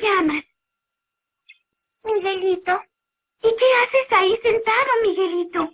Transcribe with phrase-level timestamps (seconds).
[0.00, 0.44] llamas?
[2.02, 2.82] Miguelito.
[3.42, 5.70] ¿Y qué haces ahí sentado, Miguelito?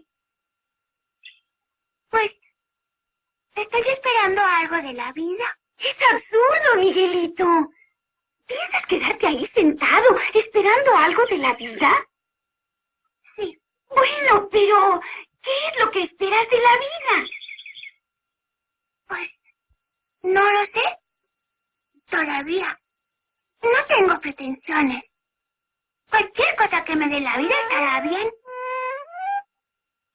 [2.11, 2.33] Pues,
[3.57, 5.59] ¿estás esperando algo de la vida?
[5.79, 7.45] Es absurdo, Miguelito.
[8.47, 12.07] ¿Piensas quedarte ahí sentado, esperando algo de la vida?
[13.35, 13.59] Sí.
[13.89, 15.01] Bueno, pero,
[15.43, 17.29] ¿qué es lo que esperas de la vida?
[19.09, 19.31] Pues,
[20.23, 20.99] no lo sé.
[22.09, 22.81] Todavía.
[23.73, 25.03] No tengo pretensiones.
[26.09, 28.29] Cualquier cosa que me dé la vida estará bien.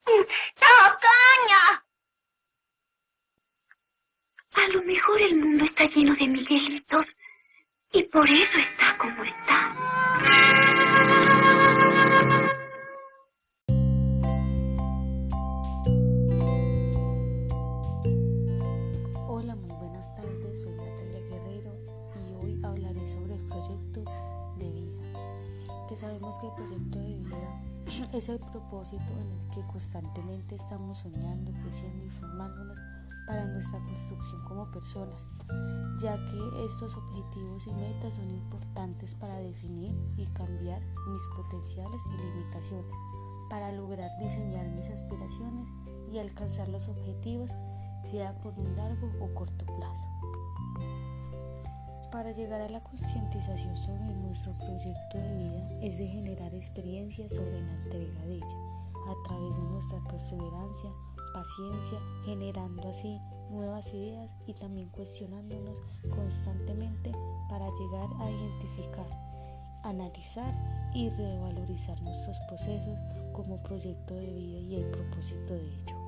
[0.07, 0.25] Mm,
[0.61, 0.91] ¡No,
[4.53, 7.07] A lo mejor el mundo está lleno de Miguelitos
[7.93, 9.70] y por eso está como está.
[23.03, 24.01] aprendí sobre el proyecto
[24.59, 27.59] de vida, que sabemos que el proyecto de vida
[28.13, 32.77] es el propósito en el que constantemente estamos soñando, creciendo y formándonos
[33.27, 35.21] para nuestra construcción como personas,
[36.01, 42.17] ya que estos objetivos y metas son importantes para definir y cambiar mis potenciales y
[42.21, 42.95] limitaciones,
[43.49, 45.67] para lograr diseñar mis aspiraciones
[46.11, 47.51] y alcanzar los objetivos,
[48.03, 50.07] sea por un largo o corto plazo.
[52.11, 57.61] Para llegar a la concientización sobre nuestro proyecto de vida es de generar experiencias sobre
[57.61, 58.57] la entrega de ella
[59.07, 60.91] a través de nuestra perseverancia,
[61.33, 63.17] paciencia, generando así
[63.49, 65.77] nuevas ideas y también cuestionándonos
[66.13, 67.13] constantemente
[67.49, 69.07] para llegar a identificar,
[69.85, 70.51] analizar
[70.93, 72.99] y revalorizar nuestros procesos
[73.31, 76.00] como proyecto de vida y el propósito de ello.